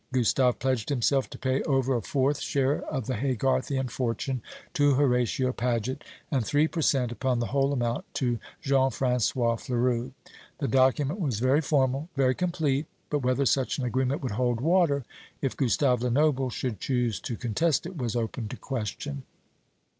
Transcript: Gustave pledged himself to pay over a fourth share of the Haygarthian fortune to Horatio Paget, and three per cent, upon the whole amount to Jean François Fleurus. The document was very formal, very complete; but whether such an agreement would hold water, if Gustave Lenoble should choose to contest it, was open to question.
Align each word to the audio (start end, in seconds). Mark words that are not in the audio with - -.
Gustave 0.11 0.57
pledged 0.57 0.89
himself 0.89 1.29
to 1.29 1.37
pay 1.37 1.61
over 1.61 1.95
a 1.95 2.01
fourth 2.01 2.39
share 2.39 2.81
of 2.85 3.05
the 3.05 3.13
Haygarthian 3.17 3.87
fortune 3.91 4.41
to 4.73 4.95
Horatio 4.95 5.53
Paget, 5.53 6.03
and 6.31 6.43
three 6.43 6.67
per 6.67 6.81
cent, 6.81 7.11
upon 7.11 7.37
the 7.37 7.45
whole 7.53 7.71
amount 7.71 8.11
to 8.15 8.39
Jean 8.63 8.89
François 8.89 9.59
Fleurus. 9.59 10.11
The 10.57 10.67
document 10.67 11.19
was 11.19 11.39
very 11.39 11.61
formal, 11.61 12.09
very 12.15 12.33
complete; 12.33 12.87
but 13.11 13.19
whether 13.19 13.45
such 13.45 13.77
an 13.77 13.85
agreement 13.85 14.23
would 14.23 14.31
hold 14.31 14.59
water, 14.59 15.05
if 15.39 15.55
Gustave 15.55 16.01
Lenoble 16.03 16.49
should 16.49 16.79
choose 16.79 17.19
to 17.19 17.37
contest 17.37 17.85
it, 17.85 17.95
was 17.95 18.15
open 18.15 18.47
to 18.47 18.57
question. 18.57 19.21